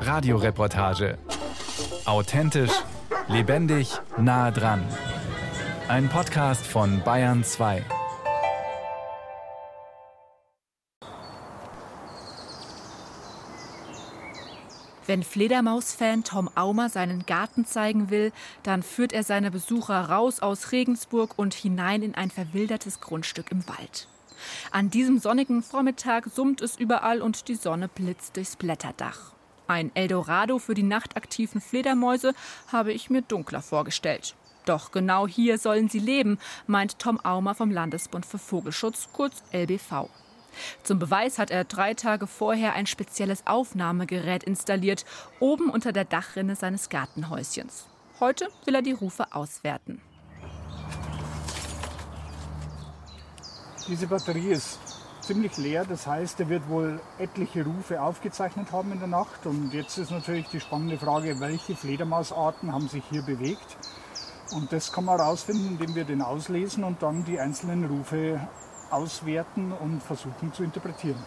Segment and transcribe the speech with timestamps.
[0.00, 1.18] Radioreportage.
[2.04, 2.72] Authentisch,
[3.28, 4.84] lebendig, nah dran.
[5.88, 7.84] Ein Podcast von Bayern 2.
[15.06, 20.72] Wenn Fledermaus-Fan Tom Aumer seinen Garten zeigen will, dann führt er seine Besucher raus aus
[20.72, 24.08] Regensburg und hinein in ein verwildertes Grundstück im Wald.
[24.70, 29.32] An diesem sonnigen Vormittag summt es überall und die Sonne blitzt durchs Blätterdach.
[29.68, 32.34] Ein Eldorado für die nachtaktiven Fledermäuse
[32.70, 34.34] habe ich mir dunkler vorgestellt.
[34.64, 40.08] Doch genau hier sollen sie leben, meint Tom Aumer vom Landesbund für Vogelschutz, kurz LBV.
[40.82, 45.04] Zum Beweis hat er drei Tage vorher ein spezielles Aufnahmegerät installiert,
[45.40, 47.86] oben unter der Dachrinne seines Gartenhäuschens.
[48.20, 50.00] Heute will er die Rufe auswerten.
[53.88, 54.78] Diese Batterie ist
[55.22, 59.44] ziemlich leer, das heißt, er wird wohl etliche Rufe aufgezeichnet haben in der Nacht.
[59.44, 63.76] Und jetzt ist natürlich die spannende Frage, welche Fledermausarten haben sich hier bewegt.
[64.54, 68.46] Und das kann man herausfinden, indem wir den auslesen und dann die einzelnen Rufe
[68.90, 71.24] auswerten und versuchen zu interpretieren.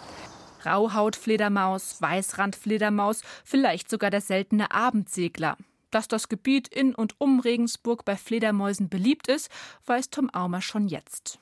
[0.66, 5.58] Rauhautfledermaus, Weißrandfledermaus, vielleicht sogar der seltene Abendsegler.
[5.92, 9.50] Dass das Gebiet in und um Regensburg bei Fledermäusen beliebt ist,
[9.86, 11.40] weiß Tom Aumer schon jetzt.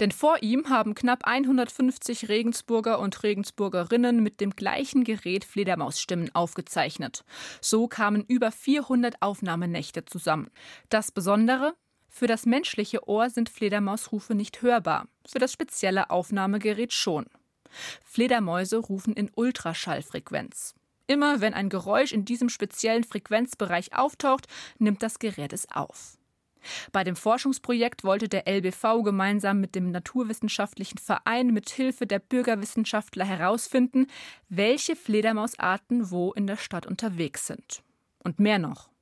[0.00, 7.24] Denn vor ihm haben knapp 150 Regensburger und Regensburgerinnen mit dem gleichen Gerät Fledermausstimmen aufgezeichnet.
[7.60, 10.50] So kamen über 400 Aufnahmenächte zusammen.
[10.88, 11.74] Das Besondere,
[12.08, 17.26] für das menschliche Ohr sind Fledermausrufe nicht hörbar, für das spezielle Aufnahmegerät schon.
[18.04, 20.74] Fledermäuse rufen in Ultraschallfrequenz.
[21.06, 24.46] Immer wenn ein Geräusch in diesem speziellen Frequenzbereich auftaucht,
[24.78, 26.18] nimmt das Gerät es auf.
[26.92, 33.24] Bei dem Forschungsprojekt wollte der LBV gemeinsam mit dem Naturwissenschaftlichen Verein mit Hilfe der Bürgerwissenschaftler
[33.24, 34.06] herausfinden,
[34.48, 37.82] welche Fledermausarten wo in der Stadt unterwegs sind.
[38.24, 38.92] Und mehr noch.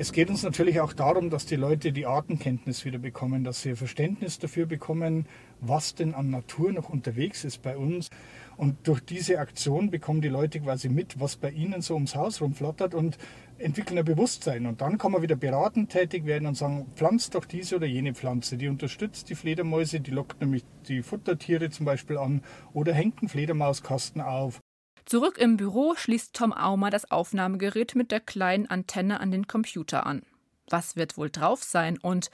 [0.00, 3.74] Es geht uns natürlich auch darum, dass die Leute die Artenkenntnis wieder bekommen, dass sie
[3.74, 5.26] Verständnis dafür bekommen,
[5.60, 8.10] was denn an Natur noch unterwegs ist bei uns.
[8.56, 12.40] Und durch diese Aktion bekommen die Leute quasi mit, was bei ihnen so ums Haus
[12.40, 13.16] rumflattert und
[13.58, 14.66] entwickeln ein Bewusstsein.
[14.66, 18.14] Und dann kann man wieder beratend tätig werden und sagen, pflanzt doch diese oder jene
[18.14, 18.56] Pflanze.
[18.56, 22.42] Die unterstützt die Fledermäuse, die lockt nämlich die Futtertiere zum Beispiel an
[22.72, 24.60] oder hängt einen Fledermauskasten auf.
[25.04, 30.06] Zurück im Büro schließt Tom Aumer das Aufnahmegerät mit der kleinen Antenne an den Computer
[30.06, 30.22] an.
[30.68, 32.30] Was wird wohl drauf sein und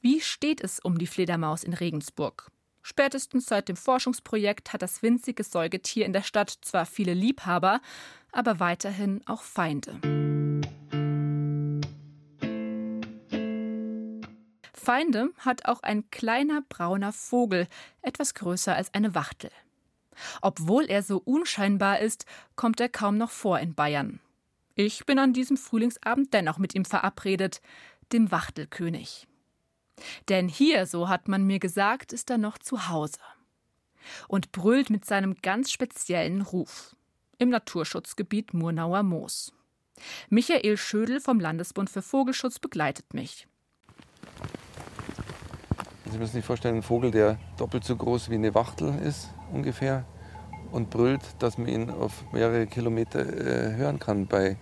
[0.00, 2.50] wie steht es um die Fledermaus in Regensburg?
[2.82, 7.80] Spätestens seit dem Forschungsprojekt hat das winzige Säugetier in der Stadt zwar viele Liebhaber,
[8.30, 10.00] aber weiterhin auch Feinde.
[14.86, 17.66] Feinde hat auch ein kleiner brauner Vogel,
[18.02, 19.50] etwas größer als eine Wachtel.
[20.42, 22.24] Obwohl er so unscheinbar ist,
[22.54, 24.20] kommt er kaum noch vor in Bayern.
[24.76, 27.60] Ich bin an diesem Frühlingsabend dennoch mit ihm verabredet,
[28.12, 29.26] dem Wachtelkönig.
[30.28, 33.18] Denn hier, so hat man mir gesagt, ist er noch zu Hause.
[34.28, 36.94] Und brüllt mit seinem ganz speziellen Ruf.
[37.38, 39.52] Im Naturschutzgebiet Murnauer Moos.
[40.28, 43.48] Michael Schödel vom Landesbund für Vogelschutz begleitet mich.
[46.10, 50.04] Sie müssen sich vorstellen, ein Vogel, der doppelt so groß wie eine Wachtel ist, ungefähr,
[50.70, 54.56] und brüllt, dass man ihn auf mehrere Kilometer äh, hören kann bei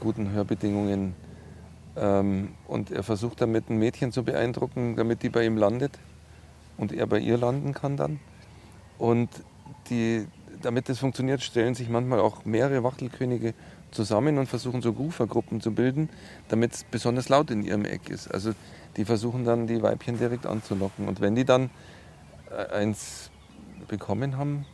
[0.00, 1.14] guten Hörbedingungen.
[1.96, 5.98] Ähm, und er versucht damit ein Mädchen zu beeindrucken, damit die bei ihm landet
[6.78, 8.20] und er bei ihr landen kann dann.
[8.98, 9.28] Und
[9.88, 10.26] die,
[10.62, 13.54] damit das funktioniert, stellen sich manchmal auch mehrere Wachtelkönige
[13.90, 16.08] zusammen und versuchen so Rufergruppen zu bilden,
[16.48, 18.32] damit es besonders laut in ihrem Eck ist.
[18.32, 18.52] Also
[19.00, 21.08] die versuchen dann die Weibchen direkt anzulocken.
[21.08, 21.70] Und wenn die dann
[22.50, 23.30] äh, eins
[23.88, 24.66] bekommen haben,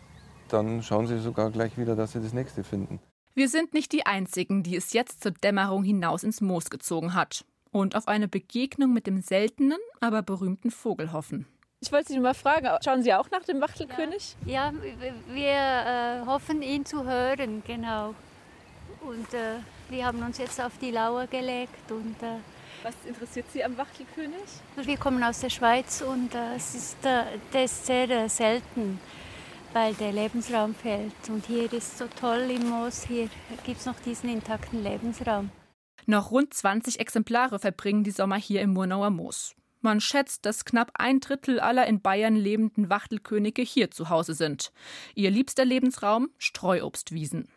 [0.48, 2.98] dann schauen sie sogar gleich wieder, dass sie das nächste finden.
[3.34, 7.44] Wir sind nicht die Einzigen, die es jetzt zur Dämmerung hinaus ins Moos gezogen hat
[7.70, 11.47] und auf eine Begegnung mit dem seltenen, aber berühmten Vogel hoffen.
[11.78, 14.34] Ich wollte Sie mal fragen, schauen Sie auch nach dem Wachtelkönig?
[14.44, 14.75] Ja, ja
[15.28, 18.16] wir äh, hoffen, ihn zu hören, genau.
[19.03, 22.41] Und äh, wir haben uns jetzt auf die Lauer gelegt und äh,
[22.86, 24.44] was interessiert Sie am Wachtelkönig?
[24.77, 29.00] Wir kommen aus der Schweiz und äh, es ist, äh, das ist sehr äh, selten,
[29.72, 31.12] weil der Lebensraum fehlt.
[31.28, 33.28] Und hier ist so toll im Moos, hier
[33.65, 35.50] gibt es noch diesen intakten Lebensraum.
[36.06, 39.56] Noch rund 20 Exemplare verbringen die Sommer hier im Murnauer Moos.
[39.80, 44.71] Man schätzt, dass knapp ein Drittel aller in Bayern lebenden Wachtelkönige hier zu Hause sind.
[45.16, 47.48] Ihr liebster Lebensraum Streuobstwiesen.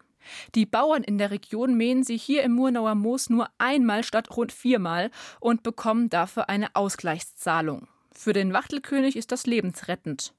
[0.56, 4.52] Die Bauern in der Region mähen sie hier im Murnauer Moos nur einmal statt rund
[4.52, 7.88] viermal und bekommen dafür eine Ausgleichszahlung.
[8.12, 10.34] Für den Wachtelkönig ist das lebensrettend.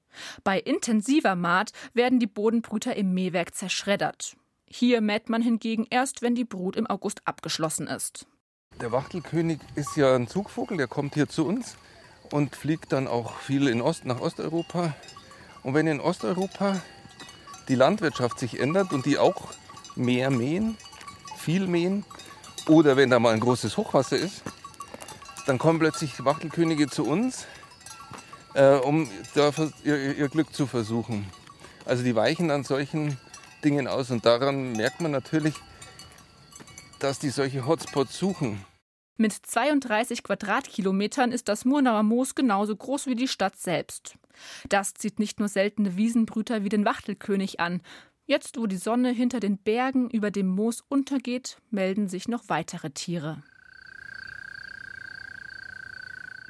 [0.44, 4.36] Bei intensiver Maat werden die Bodenbrüter im Mähwerk zerschreddert.
[4.66, 8.26] Hier mäht man hingegen erst, wenn die Brut im August abgeschlossen ist.
[8.80, 11.76] Der Wachtelkönig ist ja ein Zugvogel, der kommt hier zu uns
[12.30, 14.94] und fliegt dann auch viel in Ost, nach Osteuropa.
[15.62, 16.80] Und wenn in Osteuropa
[17.68, 19.48] die Landwirtschaft sich ändert und die auch
[20.00, 20.76] mehr mähen,
[21.38, 22.04] viel mähen,
[22.66, 24.42] oder wenn da mal ein großes Hochwasser ist,
[25.46, 27.46] dann kommen plötzlich Wachtelkönige zu uns,
[28.54, 29.52] äh, um da
[29.84, 31.26] ihr, ihr Glück zu versuchen.
[31.84, 33.18] Also die weichen an solchen
[33.64, 35.54] Dingen aus und daran merkt man natürlich,
[36.98, 38.64] dass die solche Hotspots suchen.
[39.16, 44.14] Mit 32 Quadratkilometern ist das Murnauer Moos genauso groß wie die Stadt selbst.
[44.68, 47.82] Das zieht nicht nur seltene Wiesenbrüter wie den Wachtelkönig an.
[48.30, 52.90] Jetzt, wo die Sonne hinter den Bergen über dem Moos untergeht, melden sich noch weitere
[52.90, 53.42] Tiere.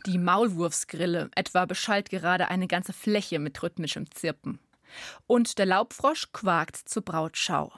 [0.04, 4.58] Die Maulwurfsgrille etwa beschallt gerade eine ganze Fläche mit rhythmischem Zirpen.
[5.26, 7.72] Und der Laubfrosch quakt zur Brautschau.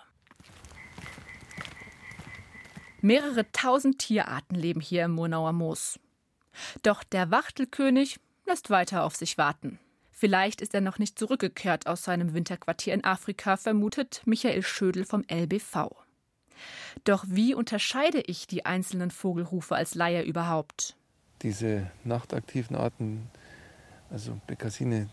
[3.03, 6.01] Mehrere tausend Tierarten leben hier im Murnauer Moos.
[6.83, 9.79] Doch der Wachtelkönig lässt weiter auf sich warten.
[10.23, 15.25] Vielleicht ist er noch nicht zurückgekehrt aus seinem Winterquartier in Afrika, vermutet Michael Schödel vom
[15.29, 15.91] LBV.
[17.03, 20.95] Doch wie unterscheide ich die einzelnen Vogelrufe als Laie überhaupt?
[21.43, 23.29] Diese nachtaktiven Arten,
[24.11, 25.11] also Bekassine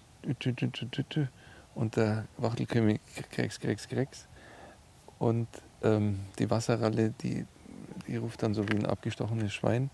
[1.73, 3.01] und der Wachtelkönig
[3.31, 4.27] Krex, Krex, Krex
[5.17, 5.47] und
[5.81, 7.47] ähm, die Wasserralle, die
[8.05, 9.89] die ruft dann so wie ein abgestochenes Schwein.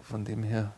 [0.00, 0.72] Von dem her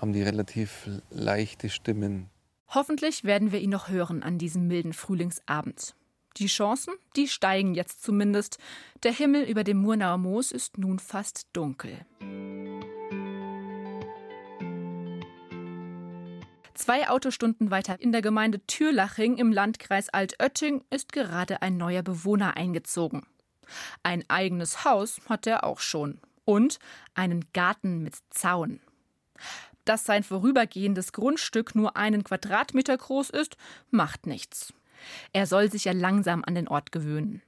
[0.00, 2.30] haben die relativ leichte Stimmen.
[2.68, 5.94] Hoffentlich werden wir ihn noch hören an diesem milden Frühlingsabend.
[6.36, 8.58] Die Chancen, die steigen jetzt zumindest.
[9.04, 12.04] Der Himmel über dem Murnauer Moos ist nun fast dunkel.
[16.74, 22.56] Zwei Autostunden weiter in der Gemeinde Türlaching im Landkreis Altötting ist gerade ein neuer Bewohner
[22.58, 23.26] eingezogen.
[24.02, 26.20] Ein eigenes Haus hat er auch schon.
[26.44, 26.78] Und
[27.14, 28.80] einen Garten mit Zaun.
[29.86, 33.56] Dass sein vorübergehendes Grundstück nur einen Quadratmeter groß ist,
[33.90, 34.74] macht nichts.
[35.32, 37.40] Er soll sich ja langsam an den Ort gewöhnen.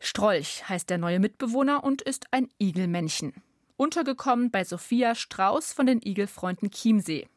[0.00, 3.32] Strolch heißt der neue Mitbewohner und ist ein Igelmännchen.
[3.76, 7.28] Untergekommen bei Sophia Strauß von den Igelfreunden Chiemsee.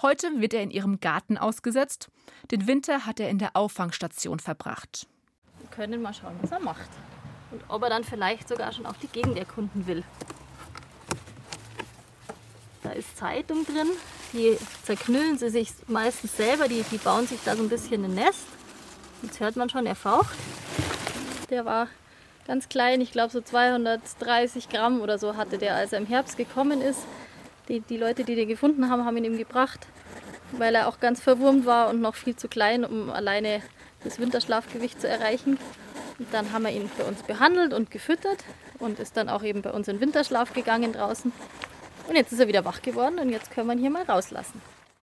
[0.00, 2.08] Heute wird er in ihrem Garten ausgesetzt.
[2.50, 5.06] Den Winter hat er in der Auffangstation verbracht.
[5.58, 6.90] Wir können mal schauen, was er macht
[7.50, 10.02] und ob er dann vielleicht sogar schon auch die Gegend erkunden will.
[12.84, 13.88] Da ist Zeitung drin,
[14.34, 18.14] die zerknüllen sie sich meistens selber, die, die bauen sich da so ein bisschen ein
[18.14, 18.44] Nest.
[19.22, 20.36] Jetzt hört man schon, er faucht.
[21.48, 21.88] Der war
[22.46, 26.36] ganz klein, ich glaube so 230 Gramm oder so hatte der, als er im Herbst
[26.36, 27.00] gekommen ist.
[27.68, 29.86] Die, die Leute, die den gefunden haben, haben ihn ihm gebracht,
[30.52, 33.62] weil er auch ganz verwurmt war und noch viel zu klein, um alleine
[34.04, 35.58] das Winterschlafgewicht zu erreichen.
[36.18, 38.44] Und dann haben wir ihn bei uns behandelt und gefüttert
[38.78, 41.32] und ist dann auch eben bei uns in Winterschlaf gegangen draußen.
[42.08, 44.60] Und jetzt ist er wieder wach geworden und jetzt können wir ihn hier mal rauslassen.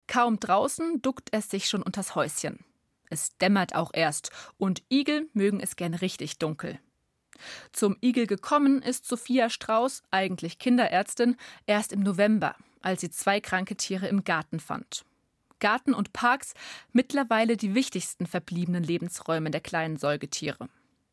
[0.06, 2.64] Kaum draußen duckt es sich schon unters Häuschen.
[3.10, 6.78] Es dämmert auch erst und Igel mögen es gern richtig dunkel.
[7.72, 11.36] Zum Igel gekommen ist Sophia Strauß, eigentlich Kinderärztin,
[11.66, 15.04] erst im November, als sie zwei kranke Tiere im Garten fand.
[15.58, 16.54] Garten und Parks
[16.92, 20.68] mittlerweile die wichtigsten verbliebenen Lebensräume der kleinen Säugetiere.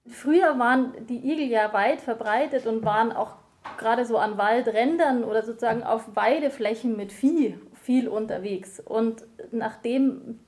[0.07, 3.35] Früher waren die Igel ja weit verbreitet und waren auch
[3.77, 8.79] gerade so an Waldrändern oder sozusagen auf Weideflächen mit Vieh viel unterwegs.
[8.79, 10.39] Und nachdem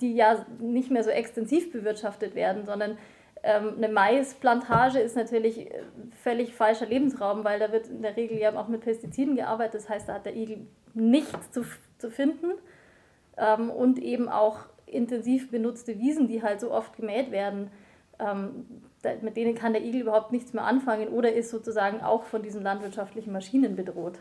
[0.00, 2.98] die ja nicht mehr so extensiv bewirtschaftet werden, sondern
[3.44, 5.70] ähm, eine Maisplantage ist natürlich
[6.22, 9.74] völlig falscher Lebensraum, weil da wird in der Regel ja auch mit Pestiziden gearbeitet.
[9.74, 11.64] Das heißt, da hat der Igel nichts zu,
[11.98, 12.52] zu finden
[13.36, 17.70] ähm, und eben auch intensiv benutzte Wiesen, die halt so oft gemäht werden
[18.18, 18.66] ähm,
[19.22, 22.62] mit denen kann der Igel überhaupt nichts mehr anfangen oder ist sozusagen auch von diesen
[22.62, 24.18] landwirtschaftlichen Maschinen bedroht.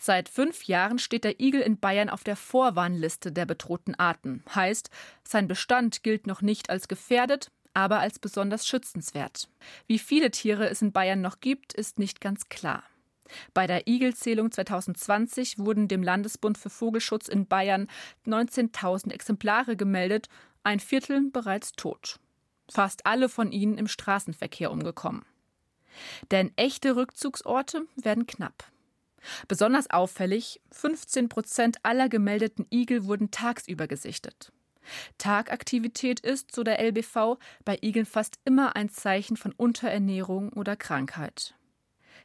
[0.00, 4.44] Seit fünf Jahren steht der Igel in Bayern auf der Vorwarnliste der bedrohten Arten.
[4.54, 4.90] Heißt,
[5.24, 9.48] sein Bestand gilt noch nicht als gefährdet, aber als besonders schützenswert.
[9.88, 12.84] Wie viele Tiere es in Bayern noch gibt, ist nicht ganz klar.
[13.54, 17.88] Bei der Igelzählung 2020 wurden dem Landesbund für Vogelschutz in Bayern
[18.26, 20.28] 19.000 Exemplare gemeldet,
[20.62, 22.20] ein Viertel bereits tot
[22.70, 25.24] fast alle von ihnen im Straßenverkehr umgekommen.
[26.30, 28.64] Denn echte Rückzugsorte werden knapp.
[29.48, 34.52] Besonders auffällig, 15 Prozent aller gemeldeten Igel wurden tagsüber gesichtet.
[35.18, 41.54] Tagaktivität ist, so der LBV, bei Igeln fast immer ein Zeichen von Unterernährung oder Krankheit.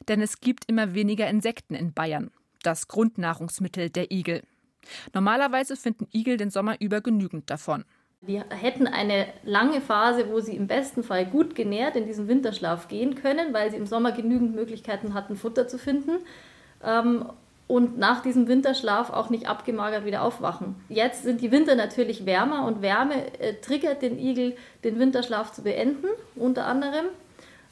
[0.08, 2.30] Denn es gibt immer weniger Insekten in Bayern,
[2.62, 4.42] das Grundnahrungsmittel der Igel.
[5.12, 7.84] Normalerweise finden Igel den Sommer über genügend davon.
[8.26, 12.88] Die hätten eine lange Phase, wo sie im besten Fall gut genährt in diesen Winterschlaf
[12.88, 16.12] gehen können, weil sie im Sommer genügend Möglichkeiten hatten, Futter zu finden.
[16.82, 17.26] Ähm,
[17.66, 20.76] und nach diesem Winterschlaf auch nicht abgemagert wieder aufwachen.
[20.88, 24.54] Jetzt sind die Winter natürlich wärmer und Wärme äh, triggert den Igel,
[24.84, 27.06] den Winterschlaf zu beenden, unter anderem.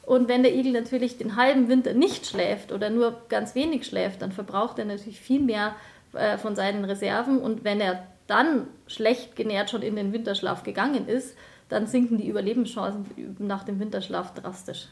[0.05, 4.21] Und wenn der Igel natürlich den halben Winter nicht schläft oder nur ganz wenig schläft,
[4.21, 5.75] dann verbraucht er natürlich viel mehr
[6.13, 7.39] äh, von seinen Reserven.
[7.39, 11.35] Und wenn er dann schlecht genährt schon in den Winterschlaf gegangen ist,
[11.69, 14.87] dann sinken die Überlebenschancen nach dem Winterschlaf drastisch.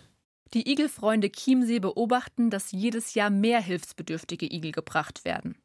[0.53, 5.55] Die Igelfreunde Chiemsee beobachten, dass jedes Jahr mehr hilfsbedürftige Igel gebracht werden.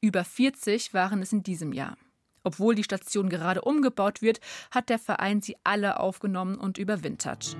[0.00, 1.96] Über 40 waren es in diesem Jahr.
[2.42, 4.40] Obwohl die Station gerade umgebaut wird,
[4.70, 7.56] hat der Verein sie alle aufgenommen und überwintert.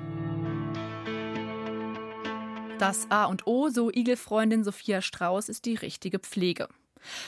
[2.79, 6.69] Das A und O, so Igelfreundin Sophia Strauß, ist die richtige Pflege.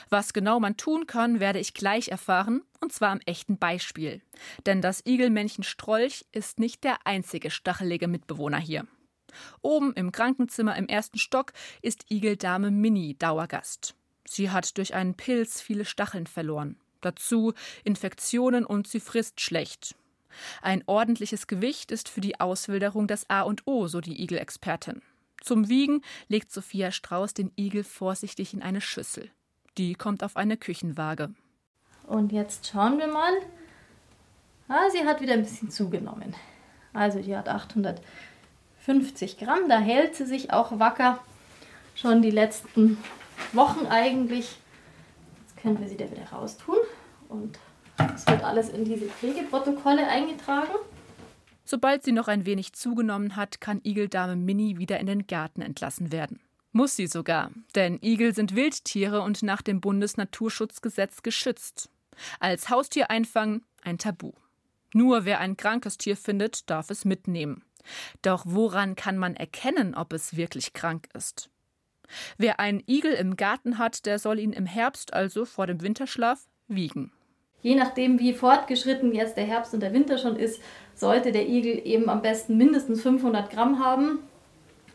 [0.09, 4.23] Was genau man tun kann, werde ich gleich erfahren, und zwar am echten Beispiel.
[4.65, 8.87] Denn das Igelmännchen Strolch ist nicht der einzige stachelige Mitbewohner hier.
[9.61, 11.53] Oben im Krankenzimmer im ersten Stock
[11.83, 13.95] ist Igeldame Mini Dauergast.
[14.25, 16.77] Sie hat durch einen Pilz viele Stacheln verloren.
[17.01, 17.53] Dazu
[17.85, 19.95] Infektionen und sie frisst schlecht.
[20.61, 25.03] Ein ordentliches Gewicht ist für die Auswilderung das A und O, so die Igelexpertin.
[25.41, 29.31] Zum Wiegen legt Sophia Strauß den Igel vorsichtig in eine Schüssel.
[29.79, 31.35] Die kommt auf eine Küchenwaage.
[32.07, 33.33] Und jetzt schauen wir mal.
[34.69, 36.35] Ah, sie hat wieder ein bisschen zugenommen.
[36.93, 38.01] Also die hat 800
[38.87, 39.69] 50 Gramm.
[39.69, 41.19] Da hält sie sich auch wacker.
[41.97, 42.99] Schon die letzten
[43.53, 44.59] Wochen eigentlich.
[45.41, 46.77] Jetzt können wir sie da wieder raustun.
[47.29, 47.59] Und
[48.15, 50.71] es wird alles in diese Pflegeprotokolle eingetragen.
[51.65, 56.13] Sobald sie noch ein wenig zugenommen hat, kann Igeldame Mini wieder in den Garten entlassen
[56.13, 56.39] werden.
[56.77, 61.89] Muss sie sogar, denn Igel sind Wildtiere und nach dem Bundesnaturschutzgesetz geschützt.
[62.39, 64.33] Als Haustier einfangen ein Tabu.
[64.93, 67.65] Nur wer ein krankes Tier findet, darf es mitnehmen.
[68.21, 71.49] Doch woran kann man erkennen, ob es wirklich krank ist?
[72.37, 76.47] Wer einen Igel im Garten hat, der soll ihn im Herbst, also vor dem Winterschlaf,
[76.69, 77.11] wiegen.
[77.63, 80.61] Je nachdem, wie fortgeschritten jetzt der Herbst und der Winter schon ist,
[80.95, 84.19] sollte der Igel eben am besten mindestens 500 Gramm haben,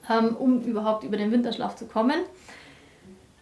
[0.10, 2.20] ähm, um überhaupt über den Winterschlaf zu kommen.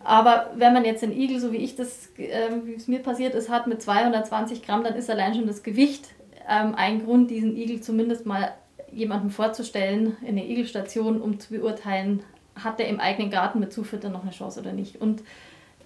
[0.03, 3.35] Aber wenn man jetzt einen Igel, so wie ich das, ähm, wie es mir passiert
[3.35, 6.09] ist, hat mit 220 Gramm, dann ist allein schon das Gewicht
[6.47, 8.53] ähm, ein Grund, diesen Igel zumindest mal
[8.91, 12.23] jemandem vorzustellen in der Igelstation, um zu beurteilen,
[12.55, 14.99] hat er im eigenen Garten mit Zufüttern noch eine Chance oder nicht.
[14.99, 15.21] Und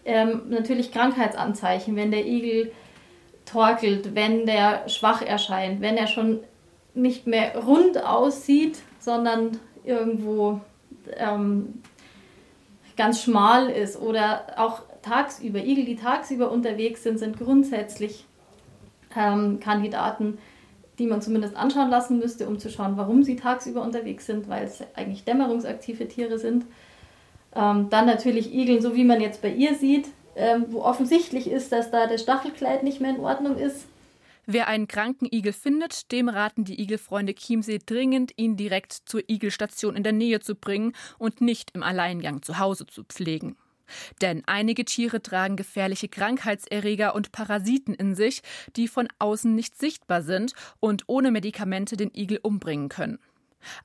[0.06, 2.72] ähm, natürlich Krankheitsanzeichen, wenn der Igel
[3.46, 6.40] torkelt, wenn der schwach erscheint, wenn er schon
[6.94, 10.62] nicht mehr rund aussieht, sondern irgendwo
[11.18, 11.82] ähm,
[12.96, 15.60] ganz schmal ist oder auch tagsüber.
[15.60, 18.26] Igel, die tagsüber unterwegs sind, sind grundsätzlich
[19.16, 20.38] ähm, Kandidaten,
[21.00, 24.66] die man zumindest anschauen lassen müsste, um zu schauen, warum sie tagsüber unterwegs sind, weil
[24.66, 26.66] es eigentlich dämmerungsaktive Tiere sind.
[27.56, 31.72] Ähm, dann natürlich Igeln, so wie man jetzt bei ihr sieht, ähm, wo offensichtlich ist,
[31.72, 33.86] dass da das Stachelkleid nicht mehr in Ordnung ist.
[34.46, 39.96] Wer einen kranken Igel findet, dem raten die Igelfreunde Chiemsee dringend, ihn direkt zur Igelstation
[39.96, 43.56] in der Nähe zu bringen und nicht im Alleingang zu Hause zu pflegen.
[44.22, 48.42] Denn einige Tiere tragen gefährliche Krankheitserreger und Parasiten in sich,
[48.76, 53.20] die von außen nicht sichtbar sind und ohne Medikamente den Igel umbringen können.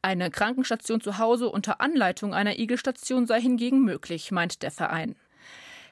[0.02, 5.14] Eine Krankenstation zu Hause unter Anleitung einer Igelstation sei hingegen möglich, meint der Verein.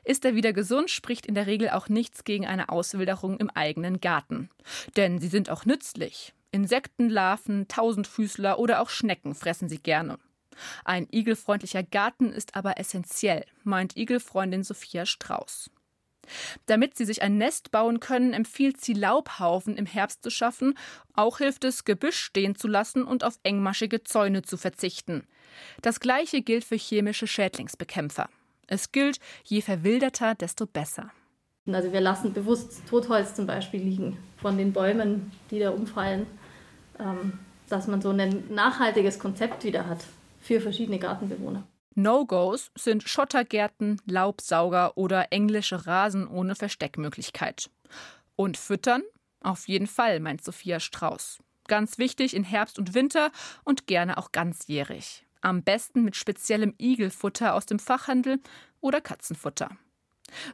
[0.07, 4.01] Ist er wieder gesund, spricht in der Regel auch nichts gegen eine Auswilderung im eigenen
[4.01, 4.51] Garten.
[4.97, 6.33] Denn sie sind auch nützlich.
[6.53, 10.21] Insektenlarven, Tausendfüßler oder auch Schnecken fressen sie gerne.
[10.85, 15.73] Ein igelfreundlicher Garten ist aber essentiell, meint Igelfreundin Sophia Strauß.
[16.67, 20.79] Damit sie sich ein Nest bauen können, empfiehlt sie Laubhaufen im Herbst zu schaffen.
[21.15, 25.27] Auch hilft es, Gebüsch stehen zu lassen und auf engmaschige Zäune zu verzichten.
[25.83, 28.29] Das gleiche gilt für chemische Schädlingsbekämpfer.
[28.67, 31.11] Es gilt, je verwilderter, desto besser.
[31.67, 36.27] Also wir lassen bewusst Totholz zum Beispiel liegen von den Bäumen, die da umfallen,
[36.99, 40.05] ähm, dass man so ein nachhaltiges Konzept wieder hat
[40.41, 41.65] für verschiedene Gartenbewohner.
[41.97, 47.71] No-Gos sind Schottergärten, Laubsauger oder englische Rasen ohne Versteckmöglichkeit.
[48.37, 49.03] Und füttern?
[49.41, 51.39] Auf jeden Fall, meint Sophia Strauß.
[51.69, 53.33] Ganz wichtig in Herbst und Winter
[53.65, 55.26] und gerne auch ganzjährig.
[55.41, 58.41] Am besten mit speziellem Igelfutter aus dem Fachhandel
[58.81, 59.77] oder Katzenfutter.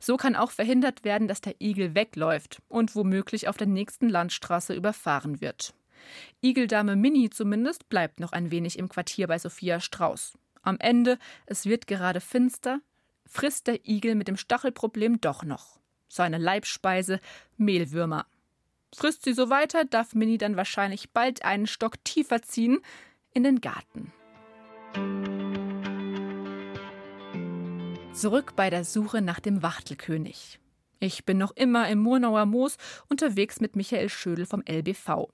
[0.00, 4.74] So kann auch verhindert werden, dass der Igel wegläuft und womöglich auf der nächsten Landstraße
[4.74, 5.74] überfahren wird.
[6.40, 10.36] Igeldame Mini zumindest bleibt noch ein wenig im Quartier bei Sophia Strauß.
[10.62, 12.80] Am Ende, es wird gerade finster,
[13.26, 15.80] frisst der Igel mit dem Stachelproblem doch noch.
[16.08, 17.20] Seine Leibspeise
[17.56, 18.26] Mehlwürmer.
[18.94, 22.80] Frisst sie so weiter, darf Minnie dann wahrscheinlich bald einen Stock tiefer ziehen
[23.32, 24.12] in den Garten.
[28.12, 30.60] Zurück bei der Suche nach dem Wachtelkönig.
[31.00, 32.76] Ich bin noch immer im Murnauer Moos
[33.08, 35.28] unterwegs mit Michael Schödel vom LBV.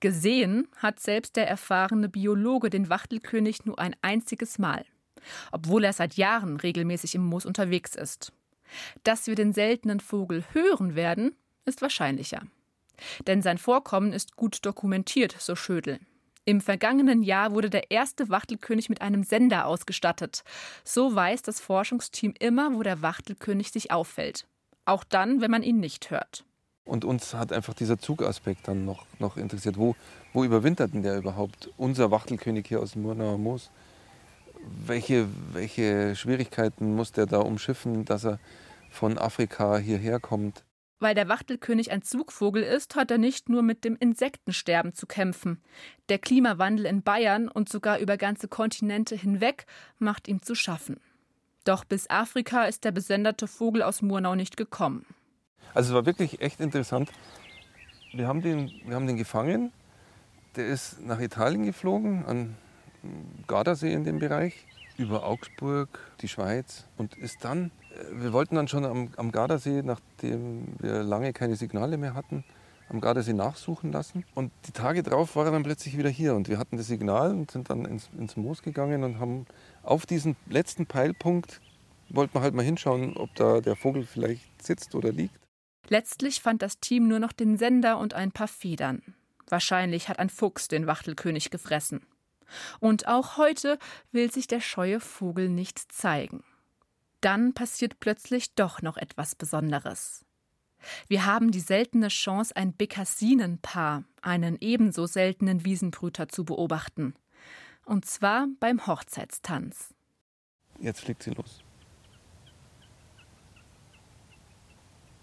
[0.00, 4.86] Gesehen hat selbst der erfahrene Biologe den Wachtelkönig nur ein einziges Mal,
[5.52, 8.32] obwohl er seit Jahren regelmäßig im Moos unterwegs ist.
[9.04, 11.34] Dass wir den seltenen Vogel hören werden,
[11.66, 12.42] ist wahrscheinlicher.
[13.26, 16.00] Denn sein Vorkommen ist gut dokumentiert, so Schödel.
[16.48, 20.44] Im vergangenen Jahr wurde der erste Wachtelkönig mit einem Sender ausgestattet.
[20.82, 24.46] So weiß das Forschungsteam immer, wo der Wachtelkönig sich auffällt.
[24.86, 26.46] Auch dann, wenn man ihn nicht hört.
[26.86, 29.76] Und uns hat einfach dieser Zugaspekt dann noch, noch interessiert.
[29.76, 29.94] Wo,
[30.32, 33.70] wo überwintert denn der überhaupt, unser Wachtelkönig hier aus dem Murnauer Moos?
[34.86, 38.38] Welche, welche Schwierigkeiten muss der da umschiffen, dass er
[38.88, 40.64] von Afrika hierher kommt?
[41.00, 45.62] Weil der Wachtelkönig ein Zugvogel ist, hat er nicht nur mit dem Insektensterben zu kämpfen.
[46.08, 49.66] Der Klimawandel in Bayern und sogar über ganze Kontinente hinweg
[49.98, 51.00] macht ihm zu schaffen.
[51.64, 55.06] Doch bis Afrika ist der besenderte Vogel aus Murnau nicht gekommen.
[55.74, 57.10] Also es war wirklich echt interessant.
[58.12, 59.72] Wir haben den, wir haben den gefangen.
[60.56, 62.56] Der ist nach Italien geflogen, an
[63.46, 67.70] Gardasee in dem Bereich, über Augsburg, die Schweiz und ist dann
[68.12, 72.44] wir wollten dann schon am, am Gardasee, nachdem wir lange keine Signale mehr hatten,
[72.88, 74.24] am Gardasee nachsuchen lassen.
[74.34, 76.34] Und die Tage drauf war er dann plötzlich wieder hier.
[76.34, 79.46] Und wir hatten das Signal und sind dann ins, ins Moos gegangen und haben
[79.82, 81.60] auf diesen letzten Peilpunkt,
[82.08, 85.38] wollten wir halt mal hinschauen, ob da der Vogel vielleicht sitzt oder liegt.
[85.88, 89.02] Letztlich fand das Team nur noch den Sender und ein paar Federn.
[89.48, 92.06] Wahrscheinlich hat ein Fuchs den Wachtelkönig gefressen.
[92.80, 93.78] Und auch heute
[94.12, 96.42] will sich der scheue Vogel nicht zeigen.
[97.20, 100.24] Dann passiert plötzlich doch noch etwas Besonderes.
[101.08, 107.14] Wir haben die seltene Chance, ein Bekassinenpaar, einen ebenso seltenen Wiesenbrüter, zu beobachten.
[107.84, 109.94] Und zwar beim Hochzeitstanz.
[110.78, 111.62] Jetzt fliegt sie los.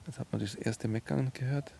[0.06, 1.74] Jetzt hat man das erste Meckern gehört.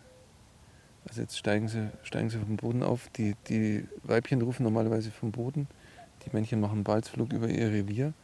[1.06, 3.08] Also jetzt steigen sie, steigen sie vom Boden auf.
[3.10, 5.68] Die, die Weibchen rufen normalerweise vom Boden.
[6.24, 8.14] Die Männchen machen Balzflug über ihr Revier.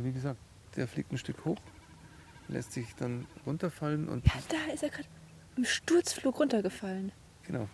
[0.00, 0.40] Und wie gesagt,
[0.76, 1.58] der fliegt ein Stück hoch,
[2.48, 4.24] lässt sich dann runterfallen und.
[4.24, 5.08] Ja, da ist er gerade
[5.56, 7.12] im Sturzflug runtergefallen.
[7.42, 7.68] Genau.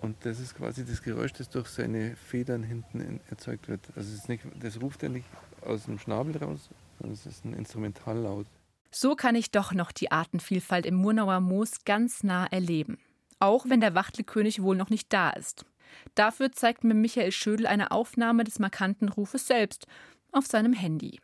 [0.00, 3.82] Und das ist quasi das Geräusch, das durch seine Federn hinten erzeugt wird.
[3.94, 5.26] Also ist nicht, das ruft er nicht
[5.60, 8.46] aus dem Schnabel raus, sondern es ist ein Instrumentallaut.
[8.90, 12.96] So kann ich doch noch die Artenvielfalt im Murnauer Moos ganz nah erleben.
[13.38, 15.66] Auch wenn der Wachtelkönig wohl noch nicht da ist.
[16.14, 19.86] Dafür zeigt mir Michael Schödel eine Aufnahme des markanten Rufes selbst
[20.32, 21.20] auf seinem Handy.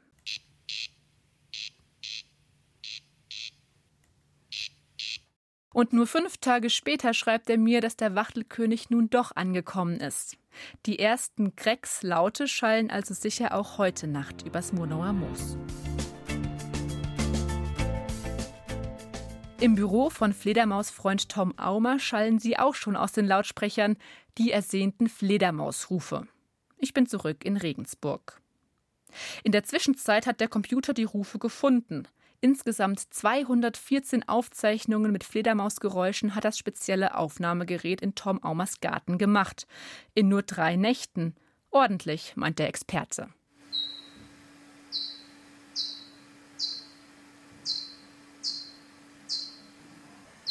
[5.76, 10.38] Und nur fünf Tage später schreibt er mir, dass der Wachtelkönig nun doch angekommen ist.
[10.86, 15.58] Die ersten Krecks-Laute schallen also sicher auch heute Nacht übers Murnauer Moos.
[19.60, 23.98] Im Büro von Fledermausfreund Tom Aumer schallen sie auch schon aus den Lautsprechern
[24.38, 26.26] die ersehnten Fledermausrufe.
[26.78, 28.40] Ich bin zurück in Regensburg.
[29.44, 32.08] In der Zwischenzeit hat der Computer die Rufe gefunden.
[32.40, 39.66] Insgesamt 214 Aufzeichnungen mit Fledermausgeräuschen hat das spezielle Aufnahmegerät in Tom Aumers Garten gemacht.
[40.14, 41.34] In nur drei Nächten.
[41.70, 43.28] Ordentlich, meint der Experte.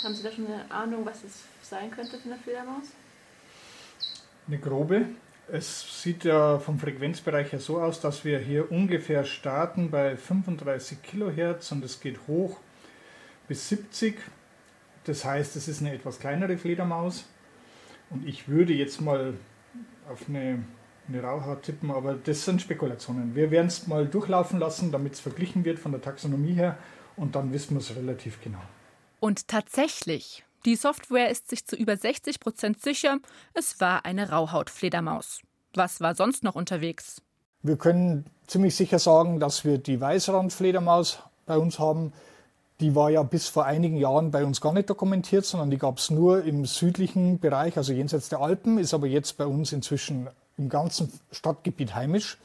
[0.03, 2.85] Haben Sie da schon eine Ahnung, was es sein könnte für eine Fledermaus?
[4.47, 5.07] Eine grobe.
[5.51, 11.03] Es sieht ja vom Frequenzbereich her so aus, dass wir hier ungefähr starten bei 35
[11.03, 12.57] Kilohertz und es geht hoch
[13.47, 14.17] bis 70.
[15.03, 17.25] Das heißt, es ist eine etwas kleinere Fledermaus.
[18.09, 19.35] Und ich würde jetzt mal
[20.09, 20.63] auf eine,
[21.07, 23.35] eine Rauhaut tippen, aber das sind Spekulationen.
[23.35, 26.77] Wir werden es mal durchlaufen lassen, damit es verglichen wird von der Taxonomie her
[27.15, 28.61] und dann wissen wir es relativ genau.
[29.19, 33.19] Und tatsächlich, die Software ist sich zu über 60 Prozent sicher,
[33.53, 35.41] es war eine Rauhautfledermaus.
[35.75, 37.21] Was war sonst noch unterwegs?
[37.61, 42.13] Wir können ziemlich sicher sagen, dass wir die Weißrandfledermaus bei uns haben.
[42.79, 45.97] Die war ja bis vor einigen Jahren bei uns gar nicht dokumentiert, sondern die gab
[45.97, 50.27] es nur im südlichen Bereich, also jenseits der Alpen, ist aber jetzt bei uns inzwischen
[50.57, 52.37] im ganzen Stadtgebiet heimisch.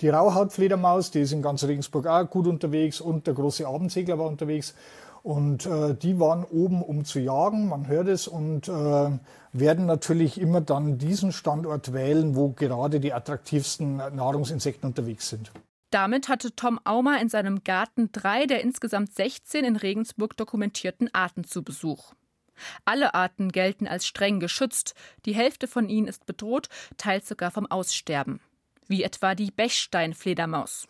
[0.00, 4.26] Die Rauhautfledermaus, die ist in ganz Regensburg auch gut unterwegs und der große Abendsegler war
[4.26, 4.74] unterwegs.
[5.28, 9.10] Und äh, die waren oben, um zu jagen, man hört es, und äh,
[9.52, 15.50] werden natürlich immer dann diesen Standort wählen, wo gerade die attraktivsten Nahrungsinsekten unterwegs sind.
[15.90, 21.44] Damit hatte Tom Aumer in seinem Garten drei der insgesamt 16 in Regensburg dokumentierten Arten
[21.44, 22.14] zu Besuch.
[22.86, 24.94] Alle Arten gelten als streng geschützt,
[25.26, 28.40] die Hälfte von ihnen ist bedroht, teils sogar vom Aussterben,
[28.86, 30.88] wie etwa die Bechsteinfledermaus.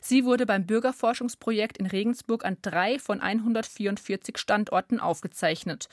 [0.00, 5.88] Sie wurde beim Bürgerforschungsprojekt in Regensburg an drei von 144 Standorten aufgezeichnet.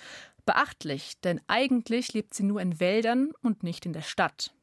[0.46, 4.54] Beachtlich, denn eigentlich lebt sie nur in Wäldern und nicht in der Stadt.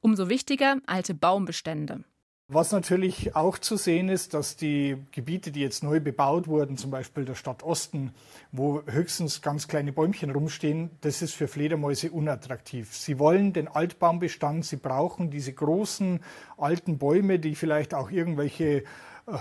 [0.00, 2.04] Umso wichtiger alte Baumbestände.
[2.54, 6.90] Was natürlich auch zu sehen ist, dass die Gebiete, die jetzt neu bebaut wurden, zum
[6.90, 8.12] Beispiel der Stadt Osten,
[8.50, 12.94] wo höchstens ganz kleine Bäumchen rumstehen, das ist für Fledermäuse unattraktiv.
[12.94, 16.20] Sie wollen den Altbaumbestand, sie brauchen diese großen
[16.58, 18.84] alten Bäume, die vielleicht auch irgendwelche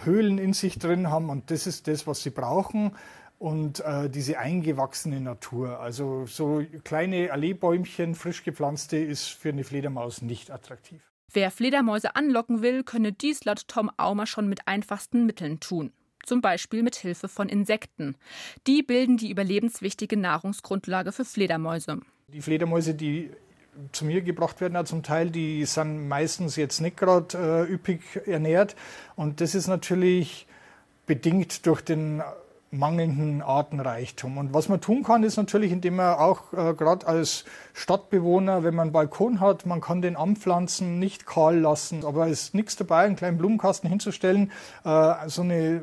[0.05, 2.95] Höhlen in sich drin haben und das ist das, was sie brauchen
[3.39, 5.81] und äh, diese eingewachsene Natur.
[5.81, 11.10] Also so kleine Alleebäumchen, frisch gepflanzte, ist für eine Fledermaus nicht attraktiv.
[11.33, 15.91] Wer Fledermäuse anlocken will, könne dies laut Tom Aumer schon mit einfachsten Mitteln tun.
[16.25, 18.15] Zum Beispiel mit Hilfe von Insekten.
[18.67, 22.01] Die bilden die überlebenswichtige Nahrungsgrundlage für Fledermäuse.
[22.27, 23.31] Die Fledermäuse, die
[23.91, 27.37] zu mir gebracht werden, zum Teil, die sind meistens jetzt nicht gerade
[27.69, 28.75] äh, üppig ernährt.
[29.15, 30.47] Und das ist natürlich
[31.05, 32.21] bedingt durch den
[32.71, 34.37] mangelnden Artenreichtum.
[34.37, 38.73] Und was man tun kann, ist natürlich, indem man auch äh, gerade als Stadtbewohner, wenn
[38.73, 42.77] man einen Balkon hat, man kann den anpflanzen, nicht kahl lassen, aber es ist nichts
[42.77, 44.51] dabei, einen kleinen Blumenkasten hinzustellen,
[44.85, 45.81] äh, so eine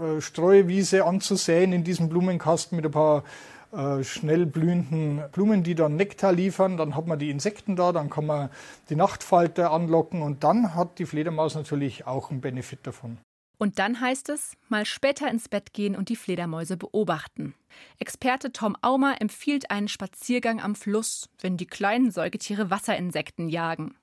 [0.00, 3.24] äh, Streuwiese anzusäen in diesem Blumenkasten mit ein paar
[3.72, 6.76] äh, schnell blühenden Blumen, die dann Nektar liefern.
[6.76, 8.50] Dann hat man die Insekten da, dann kann man
[8.88, 13.18] die Nachtfalter anlocken und dann hat die Fledermaus natürlich auch einen Benefit davon.
[13.60, 17.54] Und dann heißt es, mal später ins Bett gehen und die Fledermäuse beobachten.
[17.98, 23.94] Experte Tom Aumer empfiehlt einen Spaziergang am Fluss, wenn die kleinen Säugetiere Wasserinsekten jagen.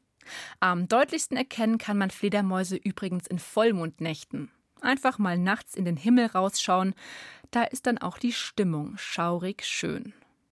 [0.59, 4.51] Am deutlichsten erkennen kann man Fledermäuse übrigens in Vollmondnächten.
[4.81, 6.93] Einfach mal nachts in den Himmel rausschauen,
[7.49, 10.13] da ist dann auch die Stimmung schaurig schön.